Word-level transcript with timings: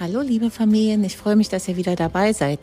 Hallo 0.00 0.20
liebe 0.20 0.52
Familien, 0.52 1.02
ich 1.02 1.16
freue 1.16 1.34
mich, 1.34 1.48
dass 1.48 1.66
ihr 1.66 1.76
wieder 1.76 1.96
dabei 1.96 2.32
seid. 2.32 2.60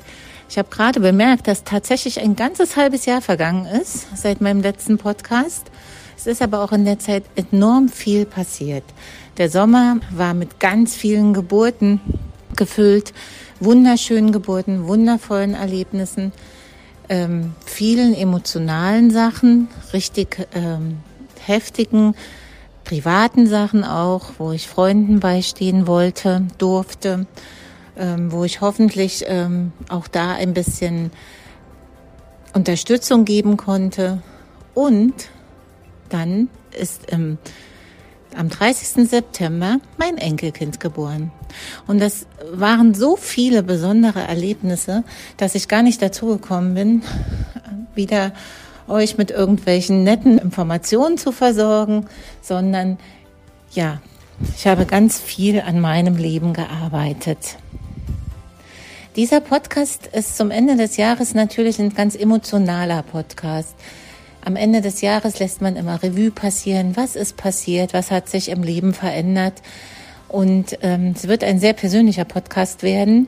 Ich 0.47 0.57
habe 0.57 0.69
gerade 0.69 1.01
bemerkt, 1.01 1.49
dass 1.49 1.65
tatsächlich 1.65 2.21
ein 2.21 2.37
ganzes 2.37 2.77
halbes 2.77 3.05
Jahr 3.05 3.21
vergangen 3.21 3.65
ist 3.65 4.07
seit 4.15 4.39
meinem 4.39 4.61
letzten 4.61 4.97
Podcast. 4.97 5.69
Es 6.15 6.27
ist 6.27 6.41
aber 6.41 6.63
auch 6.63 6.71
in 6.71 6.85
der 6.85 6.97
Zeit 6.97 7.25
enorm 7.35 7.89
viel 7.89 8.25
passiert. 8.25 8.85
Der 9.35 9.49
Sommer 9.49 9.97
war 10.11 10.33
mit 10.33 10.61
ganz 10.61 10.95
vielen 10.95 11.33
Geburten 11.33 11.99
gefüllt, 12.55 13.11
wunderschönen 13.59 14.31
Geburten, 14.31 14.87
wundervollen 14.87 15.55
Erlebnissen, 15.55 16.31
ähm, 17.09 17.53
vielen 17.65 18.13
emotionalen 18.13 19.11
Sachen, 19.11 19.67
richtig 19.91 20.47
ähm, 20.53 20.99
heftigen 21.45 22.15
privaten 22.85 23.47
Sachen 23.47 23.83
auch, 23.83 24.33
wo 24.37 24.51
ich 24.51 24.69
Freunden 24.69 25.19
beistehen 25.19 25.87
wollte, 25.87 26.47
durfte, 26.57 27.25
ähm, 27.97 28.31
wo 28.31 28.45
ich 28.45 28.61
hoffentlich 28.61 29.25
ähm, 29.27 29.73
auch 29.89 30.07
da 30.07 30.33
ein 30.33 30.53
bisschen 30.53 31.11
Unterstützung 32.53 33.25
geben 33.25 33.57
konnte. 33.57 34.21
Und 34.73 35.13
dann 36.09 36.47
ist 36.79 37.11
im, 37.11 37.37
am 38.35 38.49
30. 38.49 39.09
September 39.09 39.79
mein 39.97 40.17
Enkelkind 40.17 40.79
geboren. 40.79 41.31
Und 41.87 41.99
das 41.99 42.27
waren 42.51 42.93
so 42.93 43.15
viele 43.15 43.63
besondere 43.63 44.21
Erlebnisse, 44.21 45.03
dass 45.37 45.55
ich 45.55 45.67
gar 45.67 45.81
nicht 45.81 46.01
dazu 46.01 46.27
gekommen 46.27 46.75
bin, 46.75 47.01
wieder 47.95 48.31
euch 48.87 49.17
mit 49.17 49.31
irgendwelchen 49.31 50.03
netten 50.03 50.37
Informationen 50.37 51.17
zu 51.17 51.31
versorgen, 51.31 52.05
sondern 52.41 52.97
ja, 53.71 54.01
ich 54.55 54.67
habe 54.67 54.85
ganz 54.85 55.19
viel 55.19 55.61
an 55.61 55.79
meinem 55.79 56.17
Leben 56.17 56.53
gearbeitet. 56.53 57.57
Dieser 59.15 59.39
Podcast 59.39 60.07
ist 60.07 60.35
zum 60.35 60.51
Ende 60.51 60.75
des 60.75 60.97
Jahres 60.97 61.33
natürlich 61.33 61.79
ein 61.79 61.93
ganz 61.93 62.15
emotionaler 62.15 63.01
Podcast. 63.01 63.75
Am 64.43 64.57
Ende 64.57 64.81
des 64.81 65.01
Jahres 65.01 65.39
lässt 65.39 65.61
man 65.61 65.77
immer 65.77 66.03
Revue 66.03 66.31
passieren, 66.31 66.97
was 66.97 67.15
ist 67.15 67.37
passiert, 67.37 67.93
was 67.93 68.11
hat 68.11 68.29
sich 68.29 68.49
im 68.49 68.61
Leben 68.61 68.93
verändert. 68.93 69.61
Und 70.27 70.77
ähm, 70.81 71.13
es 71.15 71.27
wird 71.27 71.43
ein 71.43 71.59
sehr 71.59 71.73
persönlicher 71.73 72.25
Podcast 72.25 72.83
werden 72.83 73.27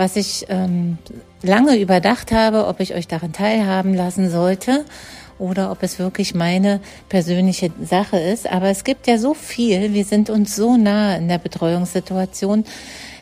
was 0.00 0.16
ich 0.16 0.46
ähm, 0.48 0.96
lange 1.42 1.78
überdacht 1.78 2.32
habe, 2.32 2.66
ob 2.66 2.80
ich 2.80 2.94
euch 2.94 3.06
daran 3.06 3.34
teilhaben 3.34 3.92
lassen 3.92 4.30
sollte 4.30 4.86
oder 5.38 5.70
ob 5.70 5.82
es 5.82 5.98
wirklich 5.98 6.34
meine 6.34 6.80
persönliche 7.10 7.70
Sache 7.84 8.18
ist. 8.18 8.50
Aber 8.50 8.68
es 8.68 8.82
gibt 8.84 9.06
ja 9.06 9.18
so 9.18 9.34
viel, 9.34 9.92
wir 9.92 10.06
sind 10.06 10.30
uns 10.30 10.56
so 10.56 10.78
nah 10.78 11.16
in 11.16 11.28
der 11.28 11.36
Betreuungssituation, 11.36 12.64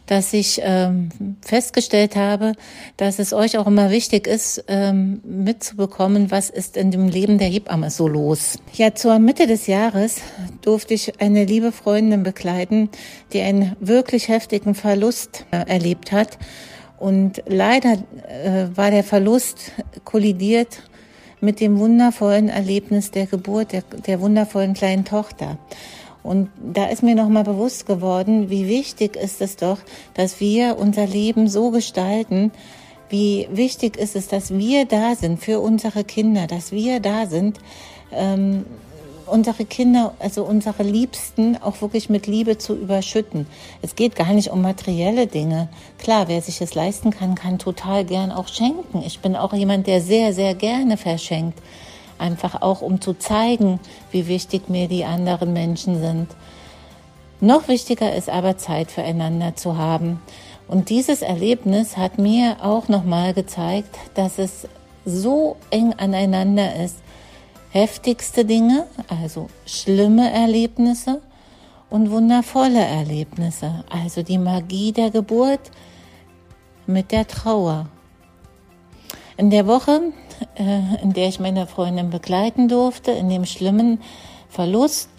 dass 0.09 0.33
ich 0.33 0.61
ähm, 0.65 1.11
festgestellt 1.43 2.17
habe, 2.17 2.55
dass 2.97 3.19
es 3.19 3.33
euch 3.33 3.59
auch 3.59 3.67
immer 3.67 3.91
wichtig 3.91 4.27
ist, 4.27 4.65
ähm, 4.67 5.21
mitzubekommen, 5.23 6.31
was 6.31 6.49
ist 6.51 6.77
in 6.77 6.91
dem 6.91 7.09
Leben 7.09 7.39
der 7.39 7.49
Hebamme 7.49 7.91
so 7.91 8.09
los. 8.09 8.59
Ja, 8.73 8.95
zur 8.95 9.19
Mitte 9.19 9.47
des 9.47 9.67
Jahres 9.67 10.17
durfte 10.63 10.95
ich 10.95 11.21
eine 11.21 11.45
liebe 11.45 11.73
Freundin 11.73 12.23
begleiten, 12.23 12.89
die 13.35 13.43
einen 13.43 13.77
wirklich 13.81 14.29
heftigen 14.29 14.75
Verlust 14.75 15.45
äh, 15.51 15.69
erlebt 15.69 16.11
hat. 16.11 16.39
Und 16.99 17.43
leider 17.47 17.93
äh, 17.93 18.67
war 18.75 18.91
der 18.91 19.05
Verlust 19.05 19.73
kollidiert 20.05 20.83
mit 21.41 21.61
dem 21.61 21.79
wundervollen 21.79 22.49
Erlebnis 22.49 23.11
der 23.11 23.27
Geburt 23.27 23.73
der, 23.73 23.83
der 23.83 24.21
wundervollen 24.21 24.73
kleinen 24.73 25.05
Tochter. 25.05 25.59
Und 26.23 26.51
da 26.61 26.87
ist 26.87 27.03
mir 27.03 27.15
nochmal 27.15 27.45
bewusst 27.45 27.87
geworden, 27.87 28.51
wie 28.51 28.69
wichtig 28.69 29.17
ist 29.17 29.41
es 29.41 29.57
doch, 29.57 29.79
dass 30.15 30.41
wir 30.41 30.77
unser 30.79 31.07
Leben 31.07 31.49
so 31.49 31.71
gestalten, 31.71 32.51
wie 33.09 33.49
wichtig 33.51 33.97
ist 33.97 34.17
es, 34.17 34.29
dass 34.29 34.51
wir 34.51 34.85
da 34.85 35.15
sind 35.15 35.41
für 35.41 35.61
unsere 35.61 36.05
Kinder, 36.05 36.47
dass 36.47 36.73
wir 36.73 37.01
da 37.01 37.27
sind, 37.27 37.59
ähm, 38.13 38.67
unsere 39.27 39.65
Kinder, 39.65 40.15
also 40.19 40.45
unsere 40.45 40.83
Liebsten 40.83 41.57
auch 41.57 41.81
wirklich 41.81 42.09
mit 42.09 42.27
Liebe 42.27 42.59
zu 42.59 42.75
überschütten. 42.75 43.47
Es 43.83 43.95
geht 43.95 44.17
gar 44.17 44.33
nicht 44.33 44.51
um 44.51 44.63
materielle 44.63 45.27
Dinge. 45.27 45.69
Klar, 45.99 46.29
wer 46.29 46.43
sich 46.43 46.61
es 46.61 46.75
leisten 46.75 47.11
kann, 47.11 47.35
kann 47.35 47.59
total 47.59 48.05
gern 48.05 48.33
auch 48.33 48.49
schenken. 48.49 49.03
Ich 49.07 49.21
bin 49.21 49.37
auch 49.37 49.53
jemand, 49.53 49.87
der 49.87 50.01
sehr, 50.01 50.33
sehr 50.33 50.55
gerne 50.55 50.97
verschenkt. 50.97 51.59
Einfach 52.19 52.63
auch, 52.63 52.83
um 52.83 53.01
zu 53.01 53.15
zeigen, 53.15 53.81
wie 54.11 54.27
wichtig 54.27 54.69
mir 54.69 54.89
die 54.89 55.05
anderen 55.05 55.53
Menschen 55.53 56.01
sind. 56.01 56.29
Noch 57.41 57.69
wichtiger 57.69 58.15
ist 58.15 58.29
aber 58.29 58.59
Zeit 58.59 58.91
füreinander 58.91 59.55
zu 59.55 59.77
haben. 59.77 60.21
Und 60.67 60.91
dieses 60.91 61.23
Erlebnis 61.23 61.97
hat 61.97 62.19
mir 62.19 62.57
auch 62.61 62.89
nochmal 62.89 63.33
gezeigt, 63.33 63.97
dass 64.15 64.39
es 64.39 64.67
so 65.05 65.57
eng 65.71 65.95
aneinander 65.95 66.77
ist, 66.77 66.97
heftigste 67.71 68.45
Dinge, 68.45 68.87
also 69.09 69.49
schlimme 69.67 70.31
Erlebnisse 70.31 71.23
und 71.91 72.11
wundervolle 72.11 72.85
Erlebnisse, 72.85 73.85
also 73.89 74.23
die 74.23 74.39
Magie 74.39 74.93
der 74.93 75.11
Geburt 75.11 75.71
mit 76.87 77.13
der 77.13 77.27
Trauer. 77.27 77.87
In 79.37 79.51
der 79.51 79.67
Woche, 79.67 80.13
äh, 80.57 81.03
in 81.03 81.13
der 81.13 81.29
ich 81.29 81.41
meine 81.41 81.67
Freundin 81.67 82.11
begleiten 82.11 82.69
durfte, 82.69 83.11
in 83.13 83.29
dem 83.29 83.45
schlimmen 83.45 84.01
Verlust 84.49 85.11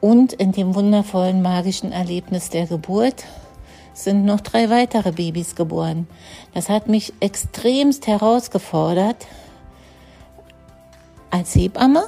und 0.00 0.32
in 0.32 0.52
dem 0.52 0.74
wundervollen 0.74 1.42
magischen 1.42 1.92
Erlebnis 1.92 2.50
der 2.50 2.66
Geburt, 2.66 3.24
sind 3.94 4.24
noch 4.24 4.40
drei 4.40 4.70
weitere 4.70 5.12
Babys 5.12 5.54
geboren. 5.54 6.06
Das 6.54 6.68
hat 6.68 6.88
mich 6.88 7.12
extremst 7.20 8.06
herausgefordert, 8.06 9.26
als 11.30 11.54
Hebamme, 11.54 12.04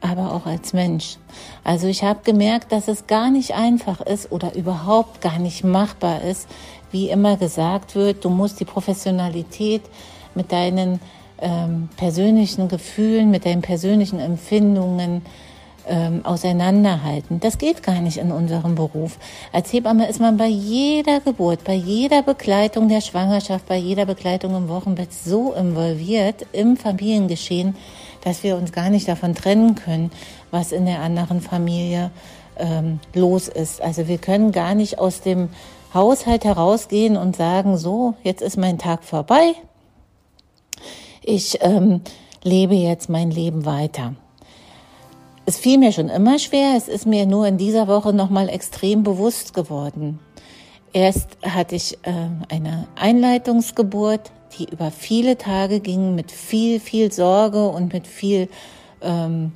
aber 0.00 0.32
auch 0.32 0.46
als 0.46 0.72
Mensch. 0.72 1.16
Also 1.64 1.86
ich 1.86 2.04
habe 2.04 2.20
gemerkt, 2.22 2.72
dass 2.72 2.88
es 2.88 3.06
gar 3.06 3.30
nicht 3.30 3.54
einfach 3.54 4.00
ist 4.00 4.30
oder 4.30 4.54
überhaupt 4.54 5.20
gar 5.20 5.38
nicht 5.38 5.64
machbar 5.64 6.22
ist, 6.22 6.48
wie 6.90 7.08
immer 7.08 7.36
gesagt 7.36 7.94
wird, 7.94 8.24
du 8.24 8.30
musst 8.30 8.60
die 8.60 8.64
Professionalität 8.64 9.82
mit 10.34 10.52
deinen 10.52 11.00
ähm, 11.40 11.88
persönlichen 11.96 12.68
Gefühlen, 12.68 13.30
mit 13.30 13.44
deinen 13.44 13.62
persönlichen 13.62 14.20
Empfindungen 14.20 15.22
ähm, 15.88 16.24
auseinanderhalten. 16.24 17.40
Das 17.40 17.58
geht 17.58 17.82
gar 17.82 18.00
nicht 18.00 18.18
in 18.18 18.32
unserem 18.32 18.74
Beruf. 18.74 19.18
Als 19.52 19.72
Hebamme 19.72 20.08
ist 20.08 20.20
man 20.20 20.36
bei 20.36 20.46
jeder 20.46 21.20
Geburt, 21.20 21.64
bei 21.64 21.74
jeder 21.74 22.22
Begleitung 22.22 22.88
der 22.88 23.00
Schwangerschaft, 23.00 23.66
bei 23.66 23.76
jeder 23.76 24.06
Begleitung 24.06 24.56
im 24.56 24.68
Wochenbett 24.68 25.12
so 25.12 25.52
involviert 25.52 26.46
im 26.52 26.76
Familiengeschehen, 26.76 27.76
dass 28.24 28.42
wir 28.42 28.56
uns 28.56 28.72
gar 28.72 28.90
nicht 28.90 29.06
davon 29.06 29.34
trennen 29.34 29.76
können, 29.76 30.10
was 30.50 30.72
in 30.72 30.86
der 30.86 31.00
anderen 31.00 31.40
Familie 31.40 32.10
ähm, 32.58 32.98
los 33.14 33.48
ist. 33.48 33.80
Also 33.80 34.08
wir 34.08 34.18
können 34.18 34.52
gar 34.52 34.74
nicht 34.74 34.98
aus 34.98 35.20
dem 35.20 35.50
Haushalt 35.94 36.44
herausgehen 36.44 37.16
und 37.16 37.36
sagen, 37.36 37.76
so, 37.76 38.14
jetzt 38.22 38.42
ist 38.42 38.56
mein 38.56 38.78
Tag 38.78 39.04
vorbei. 39.04 39.54
Ich 41.28 41.58
ähm, 41.60 42.02
lebe 42.44 42.76
jetzt 42.76 43.08
mein 43.10 43.32
Leben 43.32 43.66
weiter. 43.66 44.14
Es 45.44 45.58
fiel 45.58 45.76
mir 45.76 45.90
schon 45.90 46.08
immer 46.08 46.38
schwer, 46.38 46.74
es 46.76 46.86
ist 46.86 47.04
mir 47.04 47.26
nur 47.26 47.48
in 47.48 47.58
dieser 47.58 47.88
Woche 47.88 48.12
nochmal 48.12 48.48
extrem 48.48 49.02
bewusst 49.02 49.52
geworden. 49.52 50.20
Erst 50.92 51.36
hatte 51.42 51.74
ich 51.74 51.98
äh, 52.04 52.12
eine 52.48 52.86
Einleitungsgeburt, 52.94 54.30
die 54.56 54.66
über 54.70 54.92
viele 54.92 55.36
Tage 55.36 55.80
ging 55.80 56.14
mit 56.14 56.30
viel, 56.30 56.78
viel 56.78 57.10
Sorge 57.10 57.66
und 57.70 57.92
mit 57.92 58.06
viel 58.06 58.48
ähm, 59.02 59.50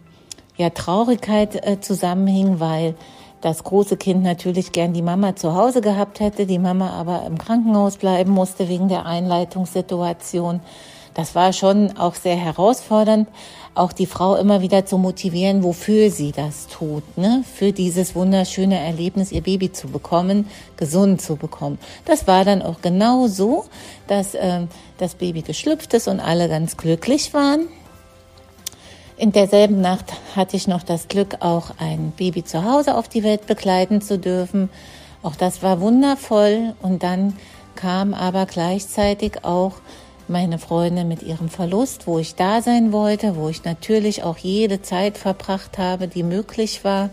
ja, 0.57 0.71
Traurigkeit 0.71 1.65
äh, 1.65 1.81
zusammenhing, 1.81 2.59
weil 2.59 2.97
das 3.43 3.63
große 3.63 3.97
Kind 3.97 4.25
natürlich 4.25 4.73
gern 4.73 4.93
die 4.93 5.03
Mama 5.03 5.37
zu 5.37 5.55
Hause 5.55 5.83
gehabt 5.83 6.19
hätte, 6.19 6.47
die 6.47 6.59
Mama 6.59 6.91
aber 6.91 7.25
im 7.27 7.39
Krankenhaus 7.39 7.97
bleiben 7.97 8.33
musste 8.33 8.69
wegen 8.69 8.89
der 8.89 9.07
Einleitungssituation. 9.07 10.61
Das 11.15 11.35
war 11.35 11.53
schon 11.53 11.97
auch 11.97 12.15
sehr 12.15 12.37
herausfordernd, 12.37 13.29
auch 13.75 13.93
die 13.93 14.07
Frau 14.07 14.37
immer 14.37 14.61
wieder 14.63 14.85
zu 14.85 14.99
motivieren, 14.99 15.63
wofür 15.63 16.11
sie 16.11 16.33
das 16.33 16.67
tut, 16.67 17.17
ne? 17.17 17.45
für 17.55 17.73
dieses 17.73 18.15
wunderschöne 18.15 18.79
Erlebnis, 18.79 19.33
ihr 19.33 19.43
Baby 19.43 19.73
zu 19.73 19.89
bekommen, 19.89 20.49
gesund 20.77 21.23
zu 21.23 21.37
bekommen. 21.37 21.79
Das 22.05 22.27
war 22.27 22.45
dann 22.45 22.63
auch 22.63 22.81
genau 22.83 23.29
so, 23.29 23.67
dass 24.09 24.35
äh, 24.35 24.67
das 24.99 25.15
Baby 25.15 25.43
geschlüpft 25.43 25.95
ist 25.95 26.09
und 26.09 26.21
alle 26.21 26.49
ganz 26.49 26.77
glücklich 26.77 27.33
waren. 27.33 27.69
In 29.21 29.33
derselben 29.33 29.83
Nacht 29.83 30.15
hatte 30.35 30.57
ich 30.57 30.67
noch 30.67 30.83
das 30.83 31.09
Glück, 31.09 31.37
auch 31.41 31.73
ein 31.79 32.13
Baby 32.17 32.43
zu 32.43 32.65
Hause 32.65 32.97
auf 32.97 33.07
die 33.07 33.23
Welt 33.23 33.47
begleiten 33.47 34.01
zu 34.01 34.19
dürfen. 34.19 34.71
Auch 35.23 35.37
das 35.37 35.63
war 35.63 35.83
wundervoll. 35.83 36.75
Und 36.81 37.03
dann 37.03 37.37
kam 37.75 38.15
aber 38.15 38.47
gleichzeitig 38.47 39.45
auch 39.45 39.75
meine 40.31 40.59
Freundin 40.59 41.09
mit 41.09 41.23
ihrem 41.23 41.49
Verlust, 41.49 42.07
wo 42.07 42.19
ich 42.19 42.37
da 42.37 42.63
sein 42.63 42.93
wollte, 42.93 43.37
wo 43.37 43.49
ich 43.49 43.65
natürlich 43.65 44.23
auch 44.23 44.39
jede 44.39 44.81
Zeit 44.81 45.19
verbracht 45.19 45.77
habe, 45.77 46.09
die 46.09 46.23
möglich 46.23 46.85
war. 46.85 47.11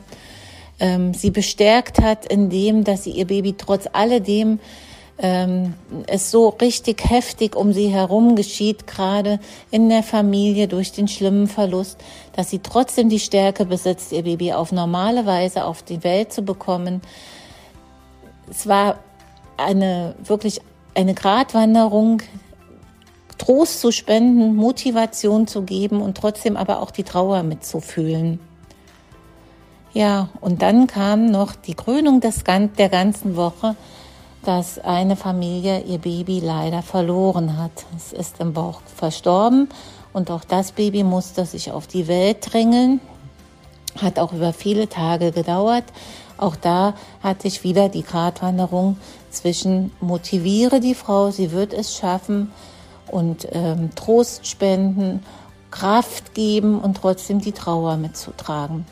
Ähm, 0.80 1.14
sie 1.14 1.32
bestärkt 1.32 2.00
hat 2.02 2.26
in 2.26 2.50
dem, 2.50 2.84
dass 2.84 3.04
sie 3.04 3.12
ihr 3.12 3.26
Baby 3.26 3.56
trotz 3.58 3.90
alledem 3.92 4.60
ähm, 5.20 5.74
es 6.06 6.30
so 6.30 6.50
richtig 6.50 7.10
heftig 7.10 7.56
um 7.56 7.74
sie 7.74 7.88
herum 7.88 8.36
geschieht, 8.36 8.86
gerade 8.86 9.40
in 9.72 9.90
der 9.90 10.04
Familie 10.04 10.68
durch 10.68 10.92
den 10.92 11.08
schlimmen 11.08 11.48
Verlust, 11.48 11.98
dass 12.34 12.52
sie 12.52 12.60
trotzdem 12.60 13.10
die 13.10 13.20
Stärke 13.20 13.66
besitzt, 13.66 14.12
ihr 14.12 14.24
Baby 14.24 14.54
auf 14.54 14.72
normale 14.72 15.26
Weise 15.26 15.66
auf 15.66 15.82
die 15.82 16.04
Welt 16.04 16.32
zu 16.32 16.44
bekommen. 16.44 17.02
Es 18.50 18.68
war 18.68 19.00
eine 19.58 20.14
wirklich 20.24 20.62
eine 20.94 21.16
Gratwanderung, 21.16 22.22
Trost 23.38 23.82
zu 23.82 23.92
spenden, 23.92 24.56
Motivation 24.56 25.48
zu 25.48 25.64
geben 25.64 26.02
und 26.02 26.18
trotzdem 26.18 26.58
aber 26.58 26.82
auch 26.82 26.92
die 26.92 27.04
Trauer 27.04 27.44
mitzufühlen. 27.44 28.40
Ja, 29.94 30.30
und 30.42 30.62
dann 30.62 30.88
kam 30.88 31.32
noch 31.32 31.56
die 31.56 31.74
Krönung 31.74 32.20
des, 32.20 32.44
der 32.44 32.90
ganzen 32.90 33.36
Woche 33.36 33.76
dass 34.48 34.80
eine 34.80 35.18
Familie 35.18 35.82
ihr 35.82 35.98
Baby 35.98 36.40
leider 36.40 36.82
verloren 36.82 37.58
hat. 37.58 37.86
Es 37.98 38.14
ist 38.14 38.40
im 38.40 38.54
Bauch 38.54 38.80
verstorben 38.96 39.68
und 40.14 40.32
auch 40.32 40.46
das 40.46 40.72
Baby 40.72 41.04
musste 41.04 41.46
sich 41.46 41.74
auf 41.74 41.86
die 41.86 42.08
Welt 42.08 42.54
drängeln. 42.54 43.02
Hat 44.02 44.20
auch 44.20 44.32
über 44.32 44.54
viele 44.54 44.88
Tage 44.88 45.34
gedauert. 45.34 45.84
Auch 46.38 46.56
da 46.56 46.94
hatte 47.22 47.50
ich 47.50 47.66
wieder 47.66 47.90
die 47.90 48.04
Gratwanderung 48.04 48.96
zwischen 49.32 49.92
motiviere 50.00 50.80
die 50.80 50.96
Frau, 50.96 51.30
sie 51.30 51.52
wird 51.52 51.74
es 51.74 51.98
schaffen 51.98 52.54
und 53.10 53.48
ähm, 53.52 53.90
Trost 53.96 54.48
spenden, 54.48 55.24
Kraft 55.72 56.34
geben 56.34 56.80
und 56.80 56.98
trotzdem 56.98 57.40
die 57.40 57.52
Trauer 57.52 57.98
mitzutragen. 57.98 58.86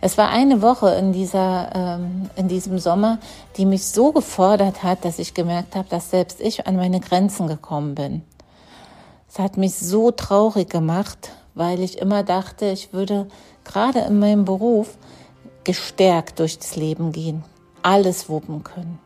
Es 0.00 0.18
war 0.18 0.28
eine 0.28 0.60
Woche 0.60 0.90
in, 0.90 1.12
dieser, 1.12 1.70
ähm, 1.74 2.28
in 2.36 2.46
diesem 2.48 2.78
Sommer, 2.78 3.18
die 3.56 3.64
mich 3.64 3.86
so 3.86 4.12
gefordert 4.12 4.82
hat, 4.82 5.04
dass 5.04 5.18
ich 5.18 5.32
gemerkt 5.32 5.74
habe, 5.76 5.88
dass 5.88 6.10
selbst 6.10 6.40
ich 6.40 6.66
an 6.66 6.76
meine 6.76 7.00
Grenzen 7.00 7.46
gekommen 7.46 7.94
bin. 7.94 8.22
Es 9.28 9.38
hat 9.38 9.56
mich 9.56 9.74
so 9.74 10.10
traurig 10.10 10.68
gemacht, 10.68 11.30
weil 11.54 11.80
ich 11.80 11.98
immer 11.98 12.22
dachte, 12.22 12.66
ich 12.66 12.92
würde 12.92 13.28
gerade 13.64 14.00
in 14.00 14.18
meinem 14.18 14.44
Beruf 14.44 14.98
gestärkt 15.64 16.38
durchs 16.38 16.76
Leben 16.76 17.10
gehen, 17.10 17.42
alles 17.82 18.28
wuppen 18.28 18.62
können. 18.62 18.98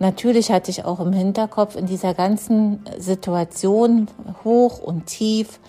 Natürlich 0.00 0.50
hatte 0.50 0.70
ich 0.70 0.86
auch 0.86 0.98
im 0.98 1.12
Hinterkopf 1.12 1.76
in 1.76 1.84
dieser 1.84 2.14
ganzen 2.14 2.82
Situation 2.98 4.08
hoch 4.44 4.78
und 4.78 5.04
tief, 5.04 5.60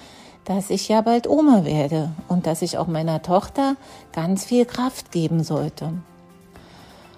dass 0.45 0.69
ich 0.69 0.87
ja 0.87 1.01
bald 1.01 1.27
Oma 1.27 1.65
werde 1.65 2.11
und 2.29 2.47
dass 2.47 2.61
ich 2.61 2.77
auch 2.77 2.87
meiner 2.87 3.21
Tochter 3.21 3.75
ganz 4.13 4.45
viel 4.45 4.63
Kraft 4.63 5.11
geben 5.11 5.43
sollte. 5.43 5.91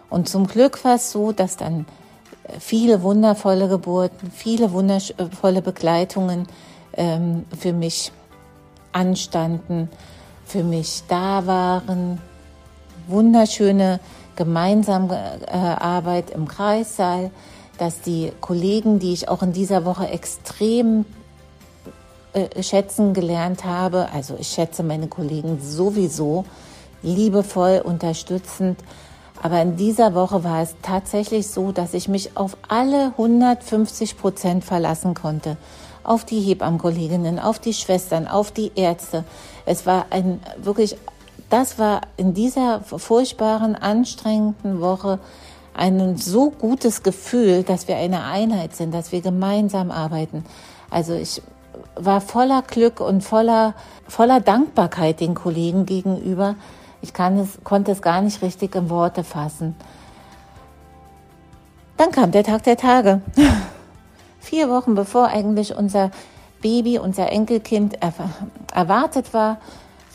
Und 0.10 0.28
zum 0.28 0.48
Glück 0.48 0.84
war 0.84 0.96
es 0.96 1.12
so, 1.12 1.32
dass 1.32 1.56
dann 1.56 1.86
viele 2.60 3.04
wundervolle 3.04 3.70
Geburten, 3.70 4.32
viele 4.32 4.72
wundervolle 4.72 5.62
Begleitungen 5.62 6.48
ähm, 6.94 7.46
für 7.56 7.74
mich 7.74 8.12
anstanden, 8.92 9.88
für 10.46 10.64
mich 10.64 11.04
da 11.08 11.46
waren, 11.46 12.20
wunderschöne 13.08 14.00
gemeinsame 14.36 15.40
äh, 15.48 15.52
Arbeit 15.52 16.30
im 16.30 16.48
Kreissaal, 16.48 17.32
dass 17.78 18.02
die 18.02 18.32
Kollegen, 18.42 19.00
die 19.00 19.14
ich 19.14 19.30
auch 19.30 19.42
in 19.42 19.54
dieser 19.54 19.86
Woche 19.86 20.08
extrem 20.08 21.06
äh, 22.34 22.64
schätzen 22.64 23.14
gelernt 23.14 23.66
habe. 23.66 24.10
Also 24.14 24.36
ich 24.40 24.48
schätze 24.48 24.84
meine 24.84 25.08
Kollegen 25.08 25.60
sowieso 25.62 26.46
liebevoll, 27.04 27.82
unterstützend. 27.84 28.80
Aber 29.42 29.62
in 29.62 29.76
dieser 29.76 30.16
Woche 30.16 30.44
war 30.44 30.62
es 30.62 30.76
tatsächlich 30.82 31.48
so, 31.48 31.72
dass 31.72 31.94
ich 31.94 32.08
mich 32.08 32.38
auf 32.38 32.56
alle 32.70 33.08
150 33.18 34.18
Prozent 34.18 34.64
verlassen 34.64 35.14
konnte. 35.14 35.58
Auf 36.04 36.26
die 36.26 36.40
Hebammenkolleginnen, 36.40 37.40
auf 37.40 37.60
die 37.60 37.74
Schwestern, 37.74 38.28
auf 38.28 38.52
die 38.52 38.72
Ärzte. 38.76 39.26
Es 39.66 39.86
war 39.86 40.08
ein 40.10 40.42
wirklich, 40.58 40.98
das 41.50 41.80
war 41.80 42.02
in 42.18 42.34
dieser 42.34 42.82
furchtbaren, 42.82 43.76
anstrengenden 43.76 44.82
Woche 44.82 45.20
ein 45.74 46.18
so 46.18 46.52
gutes 46.52 47.04
Gefühl, 47.04 47.64
dass 47.64 47.88
wir 47.88 47.98
eine 47.98 48.24
Einheit 48.24 48.76
sind, 48.76 48.94
dass 48.94 49.12
wir 49.12 49.22
gemeinsam 49.22 49.92
arbeiten. 49.92 50.46
Also 50.90 51.14
ich 51.14 51.42
war 51.96 52.22
voller 52.22 52.62
Glück 52.62 53.00
und 53.00 53.24
voller, 53.24 53.74
voller 54.08 54.40
Dankbarkeit 54.40 55.20
den 55.20 55.34
Kollegen 55.34 55.86
gegenüber. 55.86 56.56
Ich 57.02 57.12
es, 57.18 57.64
konnte 57.64 57.92
es 57.92 58.02
gar 58.02 58.22
nicht 58.22 58.42
richtig 58.42 58.76
in 58.76 58.90
Worte 58.90 59.24
fassen. 59.24 59.76
Dann 61.98 62.12
kam 62.12 62.32
der 62.32 62.44
Tag 62.44 62.64
der 62.64 62.78
Tage. 62.78 63.22
Vier 64.40 64.70
Wochen 64.70 64.96
bevor 64.96 65.28
eigentlich 65.28 65.76
unser 65.76 66.12
Baby, 66.62 66.98
unser 67.00 67.32
Enkelkind 67.32 67.98
erwartet 68.74 69.34
war, 69.34 69.58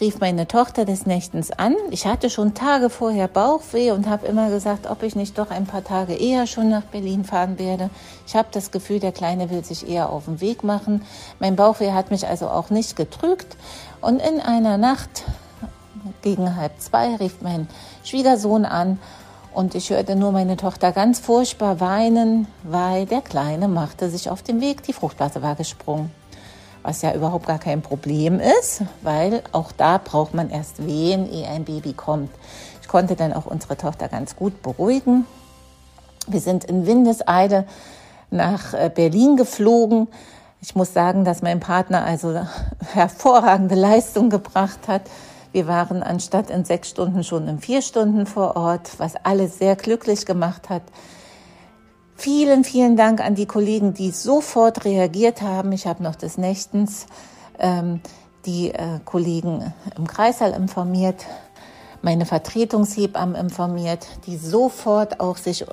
rief 0.00 0.20
meine 0.20 0.46
Tochter 0.46 0.84
des 0.84 1.06
Nächtens 1.06 1.50
an. 1.50 1.74
Ich 1.90 2.06
hatte 2.06 2.30
schon 2.30 2.54
Tage 2.54 2.88
vorher 2.88 3.26
Bauchweh 3.26 3.90
und 3.90 4.08
habe 4.08 4.26
immer 4.26 4.48
gesagt, 4.48 4.88
ob 4.88 5.02
ich 5.02 5.16
nicht 5.16 5.38
doch 5.38 5.50
ein 5.50 5.66
paar 5.66 5.82
Tage 5.82 6.14
eher 6.14 6.46
schon 6.46 6.68
nach 6.68 6.84
Berlin 6.84 7.24
fahren 7.24 7.58
werde. 7.58 7.90
Ich 8.26 8.36
habe 8.36 8.48
das 8.52 8.70
Gefühl, 8.70 9.00
der 9.00 9.12
Kleine 9.12 9.50
will 9.50 9.64
sich 9.64 9.88
eher 9.88 10.10
auf 10.10 10.26
den 10.26 10.40
Weg 10.40 10.62
machen. 10.62 11.02
Mein 11.40 11.56
Bauchweh 11.56 11.93
hat 11.93 12.10
mich 12.10 12.26
also 12.26 12.48
auch 12.48 12.70
nicht 12.70 12.94
getrügt. 12.94 13.56
Und 14.00 14.22
in 14.22 14.40
einer 14.40 14.78
Nacht 14.78 15.24
gegen 16.22 16.55
halb 16.56 16.81
zwei 16.81 17.17
rief 17.17 17.40
mein 17.40 17.69
Schwiegersohn 18.05 18.64
an 18.64 19.00
und 19.52 19.74
ich 19.74 19.90
hörte 19.90 20.14
nur 20.14 20.31
meine 20.31 20.56
Tochter 20.56 20.93
ganz 20.93 21.19
furchtbar 21.19 21.81
weinen, 21.81 22.46
weil 22.62 23.06
der 23.06 23.20
Kleine 23.20 23.67
machte 23.67 24.08
sich 24.08 24.31
auf 24.31 24.43
den 24.43 24.60
Weg, 24.60 24.84
die 24.84 24.93
Fruchtblase 24.93 25.43
war 25.43 25.56
gesprungen 25.56 26.12
was 26.82 27.03
ja 27.03 27.15
überhaupt 27.15 27.47
gar 27.47 27.58
kein 27.58 27.82
Problem 27.82 28.41
ist, 28.41 28.82
weil 29.03 29.43
auch 29.53 29.73
da 29.73 29.99
braucht 29.99 30.35
man 30.35 30.51
erst 30.51 30.87
wehen, 30.87 31.31
ehe 31.31 31.49
ein 31.49 31.65
Baby 31.65 31.93
kommt. 31.93 32.31
Ich 32.82 32.89
konnte 32.89 33.17
dann 33.17 33.32
auch 33.32 33.47
unsere 33.47 33.77
Tochter 33.77 34.08
ganz 34.08 34.37
gut 34.37 34.63
beruhigen. 34.63 35.27
Wir 36.27 36.41
sind 36.41 36.65
in 36.65 36.87
Windeseide 36.87 37.67
nach 38.31 38.75
äh, 38.75 38.91
Berlin 38.94 39.37
geflogen. 39.37 40.08
Ich 40.61 40.75
muss 40.75 40.93
sagen, 40.93 41.25
dass 41.25 41.43
mein 41.43 41.61
Partner 41.61 42.05
also 42.05 42.41
hervorragende 42.93 43.75
Leistung 43.75 44.31
gebracht 44.31 44.89
hat. 44.89 45.03
Wir 45.53 45.67
waren 45.67 46.03
anstatt 46.03 46.51
in 46.51 46.65
sechs 46.65 46.91
Stunden 46.91 47.25
schon 47.25 47.49
in 47.49 47.58
vier 47.58 47.81
Stunden 47.81 48.27
vor 48.27 48.56
Ort, 48.56 48.99
was 48.99 49.15
alle 49.23 49.49
sehr 49.49 49.77
glücklich 49.77 50.27
gemacht 50.27 50.69
hat. 50.69 50.82
Vielen, 52.20 52.65
vielen 52.65 52.96
Dank 52.96 53.20
an 53.20 53.37
die 53.37 53.46
Kollegen, 53.46 53.94
die 53.94 54.10
sofort 54.10 54.84
reagiert 54.84 55.41
haben. 55.41 55.70
Ich 55.70 55.87
habe 55.87 56.03
noch 56.03 56.17
des 56.17 56.37
Nächtens 56.37 57.06
ähm, 57.60 58.01
die 58.44 58.72
äh, 58.72 58.98
Kollegen 59.05 59.72
im 59.96 60.05
Kreissaal 60.08 60.51
informiert, 60.51 61.25
meine 62.03 62.27
Vertretungshebammen 62.27 63.37
informiert, 63.37 64.08
die 64.27 64.37
sofort 64.37 65.20
auch 65.20 65.37
sich 65.37 65.63
äh, 65.63 65.67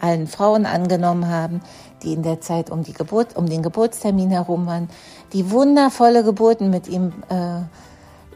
allen 0.00 0.26
Frauen 0.26 0.66
angenommen 0.66 1.28
haben, 1.28 1.60
die 2.02 2.14
in 2.14 2.24
der 2.24 2.40
Zeit 2.40 2.68
um, 2.70 2.82
die 2.82 2.92
Geburt, 2.92 3.36
um 3.36 3.48
den 3.48 3.62
Geburtstermin 3.62 4.30
herum 4.30 4.66
waren, 4.66 4.88
die 5.32 5.52
wundervolle 5.52 6.24
Geburten 6.24 6.68
mit 6.68 6.88
ihm 6.88 7.12
äh, 7.28 7.60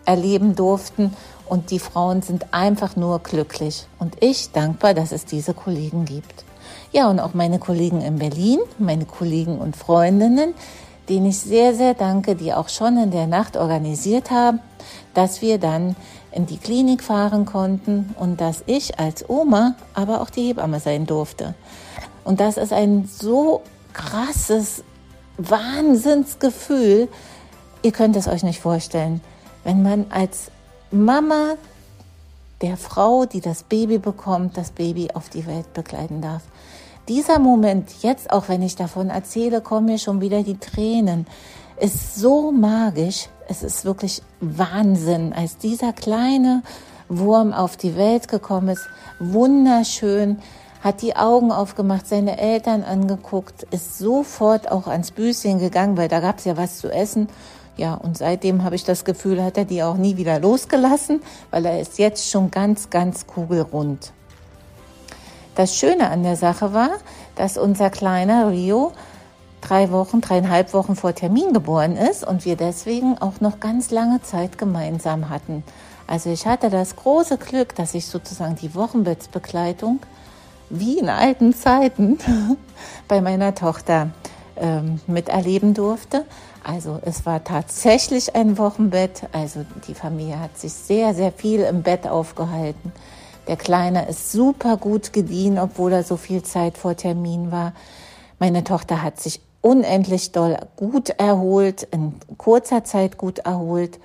erleben 0.09 0.55
durften. 0.55 1.17
Und 1.49 1.73
die 1.73 1.81
Frauen 1.81 2.23
sind 2.23 2.55
einfach 2.55 2.95
nur 2.95 3.19
glücklich. 3.19 3.89
Und 3.99 4.23
ich 4.23 4.53
dankbar, 4.53 4.95
dass 4.95 5.11
es 5.11 5.25
diese 5.25 5.53
Kollegen 5.53 6.05
gibt. 6.05 6.45
Ja, 6.93 7.09
und 7.09 7.21
auch 7.21 7.35
meine 7.35 7.61
Kollegen 7.61 8.01
in 8.01 8.19
Berlin, 8.19 8.59
meine 8.79 9.05
Kollegen 9.05 9.59
und 9.59 9.77
Freundinnen, 9.77 10.55
denen 11.09 11.27
ich 11.27 11.39
sehr, 11.39 11.75
sehr 11.75 11.95
danke, 11.95 12.35
die 12.35 12.53
auch 12.53 12.69
schon 12.69 12.97
in 12.97 13.13
der 13.13 13.29
Nacht 13.29 13.57
organisiert 13.57 14.31
haben, 14.33 14.61
dass 15.15 15.41
wir 15.41 15.59
dann 15.59 15.95
in 16.33 16.47
die 16.47 16.59
Klinik 16.59 17.03
fahren 17.03 17.47
konnten 17.47 18.15
und 18.19 18.41
dass 18.41 18.65
ich 18.67 18.99
als 18.99 19.29
Oma 19.29 19.77
aber 19.95 20.21
auch 20.21 20.31
die 20.31 20.49
Hebamme 20.49 20.81
sein 20.81 21.07
durfte. 21.07 21.55
Und 22.25 22.41
das 22.41 22.57
ist 22.57 22.73
ein 22.73 23.09
so 23.09 23.63
krasses 23.93 24.83
Wahnsinnsgefühl. 25.39 27.09
Ihr 27.83 27.93
könnt 27.93 28.17
es 28.17 28.27
euch 28.27 28.43
nicht 28.43 28.61
vorstellen, 28.61 29.21
wenn 29.65 29.83
man 29.83 30.07
als 30.11 30.51
Mama 30.91 31.55
der 32.63 32.77
Frau, 32.77 33.25
die 33.25 33.41
das 33.41 33.63
Baby 33.63 33.99
bekommt, 33.99 34.57
das 34.57 34.71
Baby 34.71 35.09
auf 35.15 35.29
die 35.29 35.47
Welt 35.47 35.73
begleiten 35.73 36.21
darf. 36.21 36.43
Dieser 37.09 37.39
Moment, 37.39 37.91
jetzt 38.03 38.31
auch 38.31 38.49
wenn 38.49 38.63
ich 38.63 38.77
davon 38.77 39.09
erzähle, 39.09 39.61
kommen 39.61 39.87
mir 39.87 39.99
schon 39.99 40.21
wieder 40.21 40.43
die 40.43 40.59
Tränen, 40.59 41.27
ist 41.81 42.17
so 42.17 42.53
magisch. 42.53 43.29
Es 43.49 43.63
ist 43.63 43.85
wirklich 43.85 44.23
Wahnsinn, 44.41 45.33
als 45.33 45.57
dieser 45.57 45.93
kleine 45.93 46.63
Wurm 47.09 47.53
auf 47.53 47.77
die 47.77 47.97
Welt 47.97 48.29
gekommen 48.29 48.69
ist. 48.69 48.87
Wunderschön, 49.19 50.39
hat 50.83 51.03
die 51.03 51.17
Augen 51.17 51.51
aufgemacht, 51.51 52.07
seine 52.07 52.39
Eltern 52.39 52.85
angeguckt, 52.85 53.65
ist 53.71 53.99
sofort 53.99 54.71
auch 54.71 54.87
ans 54.87 55.11
Büßchen 55.11 55.59
gegangen, 55.59 55.97
weil 55.97 56.09
da 56.09 56.21
gab 56.21 56.39
es 56.39 56.45
ja 56.45 56.57
was 56.57 56.79
zu 56.79 56.91
essen. 56.91 57.29
Ja, 57.81 57.95
und 57.95 58.19
seitdem 58.19 58.63
habe 58.63 58.75
ich 58.75 58.85
das 58.85 59.07
Gefühl, 59.07 59.43
hat 59.43 59.57
er 59.57 59.65
die 59.65 59.83
auch 59.83 59.97
nie 59.97 60.19
wieder 60.19 60.39
losgelassen, 60.39 61.23
weil 61.51 61.65
er 61.65 61.81
ist 61.81 61.99
jetzt 61.99 62.31
schon 62.31 62.51
ganz, 62.51 62.91
ganz 62.91 63.27
kugelrund. 63.27 64.13
Das 65.55 65.75
Schöne 65.75 66.11
an 66.11 66.23
der 66.23 66.37
Sache 66.37 66.75
war, 66.75 66.91
dass 67.37 67.57
unser 67.57 67.89
kleiner 67.89 68.51
Rio 68.51 68.93
drei 69.63 69.91
Wochen, 69.93 70.21
dreieinhalb 70.21 70.75
Wochen 70.75 70.95
vor 70.95 71.15
Termin 71.15 71.55
geboren 71.55 71.97
ist 71.97 72.23
und 72.23 72.45
wir 72.45 72.55
deswegen 72.55 73.17
auch 73.17 73.41
noch 73.41 73.61
ganz 73.61 73.91
lange 73.91 74.21
Zeit 74.21 74.59
gemeinsam 74.59 75.31
hatten. 75.31 75.65
Also 76.07 76.29
ich 76.29 76.47
hatte 76.47 76.69
das 76.69 76.97
große 76.97 77.39
Glück, 77.39 77.75
dass 77.77 77.95
ich 77.95 78.05
sozusagen 78.05 78.57
die 78.57 78.75
Wochenbettsbegleitung 78.75 80.01
wie 80.69 80.99
in 80.99 81.09
alten 81.09 81.55
Zeiten 81.55 82.19
bei 83.09 83.23
meiner 83.23 83.55
Tochter 83.55 84.11
ähm, 84.59 85.01
miterleben 85.07 85.73
durfte. 85.73 86.27
Also 86.63 87.01
es 87.03 87.25
war 87.27 87.43
tatsächlich 87.43 88.35
ein 88.35 88.59
Wochenbett. 88.59 89.29
Also 89.33 89.65
die 89.89 89.95
Familie 89.95 90.39
hat 90.39 90.59
sich 90.59 90.73
sehr, 90.73 91.15
sehr 91.15 91.33
viel 91.33 91.61
im 91.61 91.83
Bett 91.83 92.07
aufgehalten. 92.07 92.93
Der 93.49 93.57
Kleine 93.57 94.09
ist 94.09 94.33
super 94.33 94.77
gut 94.77 95.13
gediehen, 95.13 95.59
obwohl 95.59 95.93
er 95.93 96.05
so 96.05 96.17
viel 96.17 96.43
Zeit 96.43 96.79
vor 96.79 96.97
Termin 96.97 97.51
war. 97.51 97.73
Meine 98.39 98.65
Tochter 98.65 99.03
hat 99.03 99.21
sich 99.21 99.41
unendlich 99.61 100.33
doll 100.33 100.57
gut 100.77 101.11
erholt, 101.11 101.83
in 101.91 102.15
kurzer 102.39 102.85
Zeit 102.85 103.19
gut 103.19 103.41
erholt. 103.41 103.99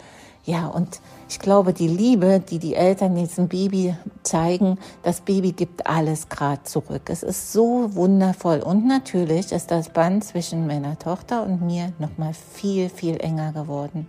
Ja, 0.46 0.68
und 0.68 1.02
ich 1.28 1.40
glaube, 1.40 1.74
die 1.74 1.88
Liebe, 1.88 2.40
die 2.40 2.60
die 2.60 2.76
Eltern 2.76 3.16
diesem 3.16 3.48
Baby 3.48 3.96
zeigen, 4.22 4.78
das 5.02 5.22
Baby 5.22 5.54
gibt 5.54 5.88
alles 5.88 6.30
gerade 6.30 6.62
zurück. 6.64 7.10
Es 7.10 7.24
ist 7.24 7.52
so 7.52 7.96
wundervoll. 7.96 8.60
Und 8.60 8.86
natürlich 8.86 9.52
ist 9.52 9.72
das 9.72 9.90
Band 9.90 10.24
zwischen 10.24 10.68
meiner 10.68 11.00
Tochter 11.00 11.44
und 11.44 11.62
mir 11.62 11.94
nochmal 11.98 12.34
viel, 12.34 12.90
viel 12.90 13.18
enger 13.18 13.54
geworden. 13.54 14.08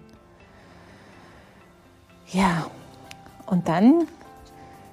Ja, 2.28 2.66
und 3.46 3.68
dann 3.68 4.06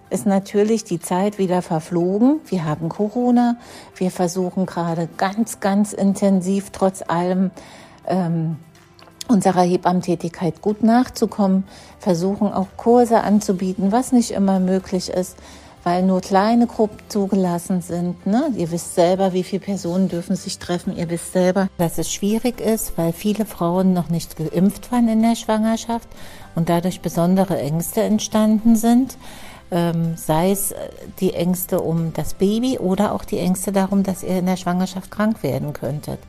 ist 0.09 0.25
natürlich 0.25 0.85
die 0.85 0.99
Zeit 0.99 1.39
wieder 1.39 1.61
verflogen. 1.61 2.39
Wir 2.45 2.63
haben 2.63 2.87
Corona. 2.87 3.57
Wir 3.95 4.11
versuchen 4.11 4.65
gerade 4.65 5.09
ganz, 5.17 5.59
ganz 5.59 5.91
intensiv 5.91 6.69
trotz 6.69 7.01
allem 7.01 7.51
ähm, 8.07 8.57
unserer 9.33 9.63
Hebammentätigkeit 9.63 10.61
gut 10.61 10.83
nachzukommen, 10.83 11.65
versuchen 11.99 12.53
auch 12.53 12.67
Kurse 12.77 13.21
anzubieten, 13.21 13.91
was 13.91 14.11
nicht 14.11 14.31
immer 14.31 14.59
möglich 14.59 15.09
ist, 15.09 15.35
weil 15.83 16.03
nur 16.03 16.21
kleine 16.21 16.67
Gruppen 16.67 16.99
zugelassen 17.09 17.81
sind. 17.81 18.25
Ne? 18.25 18.51
Ihr 18.55 18.71
wisst 18.71 18.95
selber, 18.95 19.33
wie 19.33 19.43
viele 19.43 19.61
Personen 19.61 20.07
dürfen 20.07 20.35
sich 20.35 20.57
treffen. 20.57 20.95
Ihr 20.95 21.09
wisst 21.09 21.33
selber, 21.33 21.67
dass 21.77 21.97
es 21.97 22.11
schwierig 22.11 22.61
ist, 22.61 22.97
weil 22.97 23.11
viele 23.11 23.45
Frauen 23.45 23.93
noch 23.93 24.09
nicht 24.09 24.37
geimpft 24.37 24.91
waren 24.91 25.09
in 25.09 25.21
der 25.21 25.35
Schwangerschaft 25.35 26.07
und 26.55 26.69
dadurch 26.69 27.01
besondere 27.01 27.59
Ängste 27.59 28.01
entstanden 28.01 28.75
sind. 28.75 29.17
Ähm, 29.71 30.15
sei 30.15 30.51
es 30.51 30.73
die 31.19 31.33
Ängste 31.33 31.81
um 31.81 32.13
das 32.13 32.35
Baby 32.35 32.77
oder 32.77 33.11
auch 33.11 33.25
die 33.25 33.39
Ängste 33.39 33.71
darum, 33.71 34.03
dass 34.03 34.23
ihr 34.23 34.37
in 34.39 34.45
der 34.45 34.57
Schwangerschaft 34.57 35.09
krank 35.09 35.41
werden 35.41 35.73
könntet. 35.73 36.19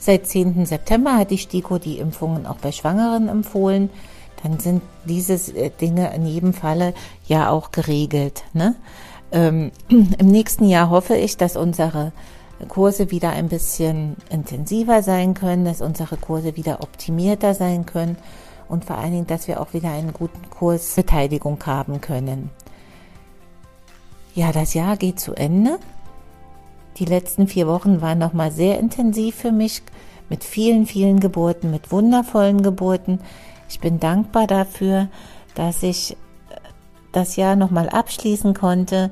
Seit 0.00 0.26
10. 0.26 0.64
September 0.64 1.18
hat 1.18 1.30
die 1.30 1.36
STIKO 1.36 1.76
die 1.76 1.98
Impfungen 1.98 2.46
auch 2.46 2.56
bei 2.56 2.72
Schwangeren 2.72 3.28
empfohlen. 3.28 3.90
Dann 4.42 4.58
sind 4.58 4.82
diese 5.04 5.34
äh, 5.54 5.70
Dinge 5.70 6.14
in 6.14 6.24
jedem 6.24 6.54
Falle 6.54 6.94
ja 7.26 7.50
auch 7.50 7.70
geregelt. 7.70 8.42
Ne? 8.54 8.76
Ähm, 9.30 9.70
Im 9.88 10.26
nächsten 10.26 10.64
Jahr 10.64 10.88
hoffe 10.88 11.16
ich, 11.16 11.36
dass 11.36 11.54
unsere 11.54 12.12
Kurse 12.68 13.10
wieder 13.10 13.30
ein 13.30 13.48
bisschen 13.48 14.16
intensiver 14.30 15.02
sein 15.02 15.34
können, 15.34 15.66
dass 15.66 15.82
unsere 15.82 16.16
Kurse 16.16 16.56
wieder 16.56 16.82
optimierter 16.82 17.54
sein 17.54 17.84
können 17.84 18.16
und 18.68 18.86
vor 18.86 18.96
allen 18.96 19.12
Dingen, 19.12 19.26
dass 19.26 19.48
wir 19.48 19.60
auch 19.60 19.74
wieder 19.74 19.90
einen 19.90 20.14
guten 20.14 20.48
Kurs 20.48 20.94
Beteiligung 20.94 21.58
haben 21.66 22.00
können. 22.00 22.50
Ja, 24.34 24.52
das 24.52 24.72
Jahr 24.72 24.96
geht 24.96 25.20
zu 25.20 25.34
Ende. 25.34 25.78
Die 26.96 27.04
letzten 27.04 27.46
vier 27.46 27.66
Wochen 27.66 28.00
waren 28.00 28.18
nochmal 28.18 28.50
sehr 28.50 28.78
intensiv 28.78 29.36
für 29.36 29.52
mich 29.52 29.82
mit 30.28 30.44
vielen, 30.44 30.86
vielen 30.86 31.20
Geburten, 31.20 31.70
mit 31.70 31.90
wundervollen 31.90 32.62
Geburten. 32.62 33.20
Ich 33.68 33.80
bin 33.80 34.00
dankbar 34.00 34.46
dafür, 34.46 35.08
dass 35.54 35.82
ich 35.82 36.12
äh, 36.12 36.16
das 37.12 37.36
Jahr 37.36 37.56
nochmal 37.56 37.88
abschließen 37.88 38.54
konnte 38.54 39.10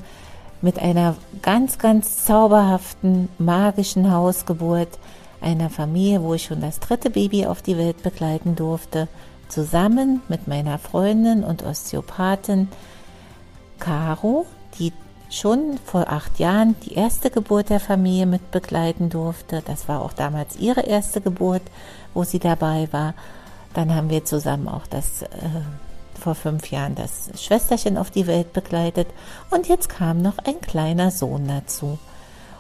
mit 0.61 0.79
einer 0.79 1.17
ganz, 1.43 1.79
ganz 1.79 2.25
zauberhaften, 2.25 3.29
magischen 3.39 4.13
Hausgeburt 4.13 4.99
einer 5.41 5.71
Familie, 5.71 6.23
wo 6.23 6.35
ich 6.35 6.45
schon 6.45 6.61
das 6.61 6.81
dritte 6.81 7.11
Baby 7.11 7.47
auf 7.47 7.63
die 7.63 7.79
Welt 7.79 8.03
begleiten 8.03 8.57
durfte, 8.57 9.09
zusammen 9.49 10.21
mit 10.29 10.49
meiner 10.49 10.79
Freundin 10.79 11.45
und 11.45 11.65
Osteopathin 11.65 12.69
Caro, 13.79 14.47
schon 15.31 15.79
vor 15.85 16.09
acht 16.09 16.39
Jahren 16.39 16.77
die 16.85 16.95
erste 16.95 17.31
Geburt 17.31 17.71
der 17.71 17.81
Familie 17.81 18.27
mit 18.27 18.51
begleiten 18.51 19.11
durfte. 19.11 19.63
Das 19.67 19.89
war 19.89 20.01
auch 20.03 20.13
damals 20.13 20.57
ihre 20.57 20.83
erste 20.83 21.21
Geburt, 21.21 21.63
wo 22.15 22.25
sie 22.25 22.39
dabei 22.39 22.89
war. 22.91 23.15
Dann 23.75 23.95
haben 23.95 24.11
wir 24.11 24.25
zusammen 24.25 24.69
auch 24.69 24.87
das 24.87 25.23
äh, 25.23 25.27
vor 26.19 26.35
fünf 26.35 26.71
Jahren 26.71 26.95
das 26.95 27.31
Schwesterchen 27.41 27.97
auf 27.97 28.11
die 28.11 28.27
Welt 28.27 28.53
begleitet 28.53 29.09
und 29.51 29.69
jetzt 29.69 29.89
kam 29.89 30.21
noch 30.21 30.39
ein 30.39 30.61
kleiner 30.61 31.11
Sohn 31.11 31.47
dazu. 31.47 31.99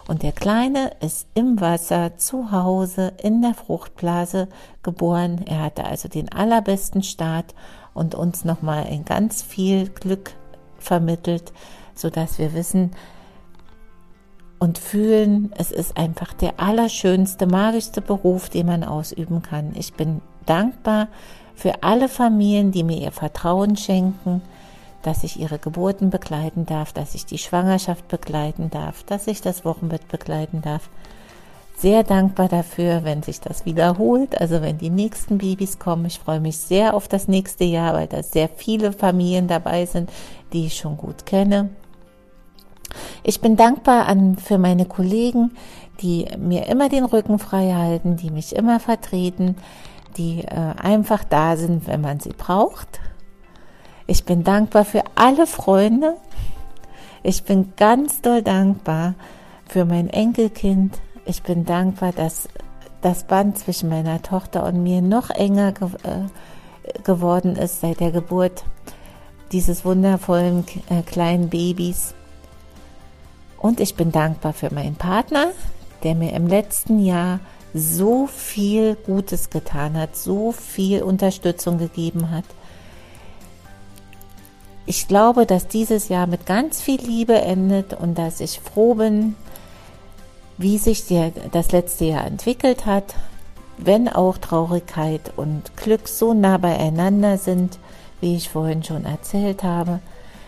Und 0.06 0.22
der 0.22 0.32
Kleine 0.32 0.92
ist 1.00 1.26
im 1.34 1.60
Wasser 1.60 2.16
zu 2.16 2.50
Hause 2.50 3.12
in 3.22 3.42
der 3.42 3.52
Fruchtblase 3.52 4.48
geboren. 4.82 5.44
Er 5.46 5.60
hatte 5.60 5.84
also 5.84 6.08
den 6.08 6.32
allerbesten 6.32 7.02
Start 7.02 7.54
und 7.92 8.14
uns 8.14 8.42
nochmal 8.44 8.84
ein 8.84 9.04
ganz 9.04 9.42
viel 9.42 9.90
Glück 9.90 10.32
vermittelt, 10.78 11.52
so 12.00 12.10
dass 12.10 12.38
wir 12.38 12.54
wissen 12.54 12.90
und 14.58 14.78
fühlen, 14.78 15.52
es 15.56 15.70
ist 15.70 15.96
einfach 15.96 16.32
der 16.32 16.58
allerschönste, 16.58 17.46
magischste 17.46 18.00
Beruf, 18.00 18.48
den 18.48 18.66
man 18.66 18.84
ausüben 18.84 19.42
kann. 19.42 19.72
Ich 19.76 19.94
bin 19.94 20.20
dankbar 20.46 21.08
für 21.54 21.82
alle 21.82 22.08
Familien, 22.08 22.72
die 22.72 22.82
mir 22.82 22.98
ihr 22.98 23.12
Vertrauen 23.12 23.76
schenken, 23.76 24.42
dass 25.02 25.22
ich 25.22 25.38
ihre 25.38 25.58
Geburten 25.58 26.10
begleiten 26.10 26.66
darf, 26.66 26.92
dass 26.92 27.14
ich 27.14 27.24
die 27.24 27.38
Schwangerschaft 27.38 28.08
begleiten 28.08 28.70
darf, 28.70 29.04
dass 29.04 29.26
ich 29.26 29.40
das 29.40 29.64
Wochenbett 29.64 30.08
begleiten 30.08 30.60
darf. 30.60 30.88
Sehr 31.76 32.02
dankbar 32.02 32.48
dafür, 32.48 33.04
wenn 33.04 33.22
sich 33.22 33.40
das 33.40 33.64
wiederholt, 33.64 34.40
also 34.40 34.62
wenn 34.62 34.78
die 34.78 34.90
nächsten 34.90 35.38
Babys 35.38 35.78
kommen. 35.78 36.06
Ich 36.06 36.18
freue 36.18 36.40
mich 36.40 36.58
sehr 36.58 36.94
auf 36.94 37.06
das 37.06 37.28
nächste 37.28 37.62
Jahr, 37.62 37.94
weil 37.94 38.08
da 38.08 38.24
sehr 38.24 38.48
viele 38.48 38.92
Familien 38.92 39.46
dabei 39.46 39.86
sind, 39.86 40.10
die 40.52 40.66
ich 40.66 40.76
schon 40.76 40.96
gut 40.96 41.24
kenne. 41.24 41.70
Ich 43.22 43.40
bin 43.40 43.56
dankbar 43.56 44.06
an, 44.06 44.36
für 44.36 44.58
meine 44.58 44.86
Kollegen, 44.86 45.52
die 46.00 46.26
mir 46.38 46.66
immer 46.66 46.88
den 46.88 47.04
Rücken 47.04 47.38
frei 47.38 47.74
halten, 47.74 48.16
die 48.16 48.30
mich 48.30 48.54
immer 48.54 48.80
vertreten, 48.80 49.56
die 50.16 50.44
äh, 50.44 50.74
einfach 50.76 51.24
da 51.24 51.56
sind, 51.56 51.86
wenn 51.86 52.00
man 52.00 52.20
sie 52.20 52.32
braucht. 52.36 53.00
Ich 54.06 54.24
bin 54.24 54.44
dankbar 54.44 54.84
für 54.84 55.02
alle 55.14 55.46
Freunde. 55.46 56.16
Ich 57.22 57.44
bin 57.44 57.74
ganz 57.76 58.22
doll 58.22 58.42
dankbar 58.42 59.14
für 59.66 59.84
mein 59.84 60.08
Enkelkind. 60.08 60.98
Ich 61.26 61.42
bin 61.42 61.64
dankbar, 61.64 62.12
dass 62.12 62.48
das 63.02 63.24
Band 63.24 63.58
zwischen 63.58 63.88
meiner 63.88 64.22
Tochter 64.22 64.64
und 64.64 64.82
mir 64.82 65.02
noch 65.02 65.30
enger 65.30 65.72
ge 65.72 65.88
äh, 66.04 67.02
geworden 67.04 67.54
ist 67.56 67.80
seit 67.80 68.00
der 68.00 68.10
Geburt 68.10 68.64
dieses 69.52 69.84
wundervollen 69.84 70.64
äh, 70.88 71.02
kleinen 71.02 71.48
Babys. 71.50 72.14
Und 73.58 73.80
ich 73.80 73.94
bin 73.94 74.12
dankbar 74.12 74.52
für 74.52 74.72
meinen 74.72 74.96
Partner, 74.96 75.48
der 76.02 76.14
mir 76.14 76.32
im 76.32 76.46
letzten 76.46 77.04
Jahr 77.04 77.40
so 77.74 78.26
viel 78.26 78.94
Gutes 78.94 79.50
getan 79.50 79.96
hat, 79.96 80.16
so 80.16 80.52
viel 80.52 81.02
Unterstützung 81.02 81.78
gegeben 81.78 82.30
hat. 82.30 82.44
Ich 84.86 85.06
glaube, 85.06 85.44
dass 85.44 85.68
dieses 85.68 86.08
Jahr 86.08 86.26
mit 86.26 86.46
ganz 86.46 86.80
viel 86.80 87.00
Liebe 87.00 87.34
endet 87.34 87.92
und 87.92 88.16
dass 88.16 88.40
ich 88.40 88.60
froh 88.60 88.94
bin, 88.94 89.34
wie 90.56 90.78
sich 90.78 91.04
das 91.52 91.72
letzte 91.72 92.06
Jahr 92.06 92.26
entwickelt 92.26 92.86
hat, 92.86 93.14
wenn 93.76 94.08
auch 94.08 94.38
Traurigkeit 94.38 95.32
und 95.36 95.76
Glück 95.76 96.08
so 96.08 96.32
nah 96.32 96.58
beieinander 96.58 97.38
sind, 97.38 97.78
wie 98.20 98.34
ich 98.34 98.48
vorhin 98.48 98.82
schon 98.82 99.04
erzählt 99.04 99.62
habe, 99.62 100.00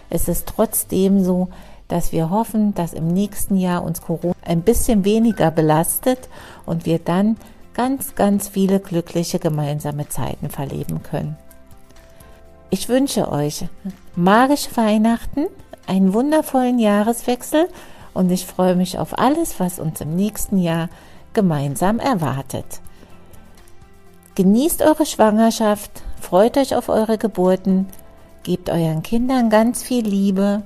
ist 0.09 0.29
es 0.29 0.45
trotzdem 0.45 1.23
so, 1.23 1.49
dass 1.91 2.13
wir 2.13 2.31
hoffen, 2.31 2.73
dass 2.75 2.93
im 2.93 3.09
nächsten 3.09 3.57
Jahr 3.57 3.83
uns 3.83 4.01
Corona 4.01 4.35
ein 4.43 4.63
bisschen 4.63 5.05
weniger 5.05 5.51
belastet 5.51 6.29
und 6.65 6.87
wir 6.87 7.01
dann 7.01 7.37
ganz, 7.75 8.15
ganz 8.15 8.49
viele 8.49 8.79
glückliche 8.79 9.39
gemeinsame 9.39 10.09
Zeiten 10.09 10.51
verleben 10.51 11.03
können. 11.03 11.37
Ich 12.71 12.89
wünsche 12.89 13.31
euch 13.31 13.65
magische 14.15 14.77
Weihnachten, 14.77 15.47
einen 15.87 16.15
wundervollen 16.15 16.79
Jahreswechsel 16.79 17.69
und 18.15 18.31
ich 18.31 18.47
freue 18.47 18.77
mich 18.77 18.99
auf 18.99 19.19
alles, 19.19 19.59
was 19.59 19.81
uns 19.81 20.01
im 20.01 20.15
nächsten 20.15 20.59
Jahr 20.59 20.89
gemeinsam 21.33 21.99
erwartet. 21.99 22.81
Genießt 24.37 24.83
eure 24.83 25.07
Schwangerschaft, 25.07 25.91
freut 26.21 26.57
euch 26.57 26.77
auf 26.77 26.89
eure 26.89 27.19
Geburten, 27.19 27.89
gebt 28.45 28.71
euren 28.71 29.03
Kindern 29.03 29.51
ganz 29.51 29.83
viel 29.83 30.07
Liebe 30.07 30.63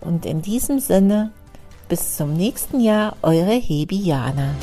und 0.00 0.26
in 0.26 0.42
diesem 0.42 0.78
Sinne 0.78 1.30
bis 1.88 2.16
zum 2.16 2.34
nächsten 2.34 2.80
Jahr, 2.80 3.16
eure 3.22 3.52
Hebi 3.52 3.96
Jana. 3.96 4.54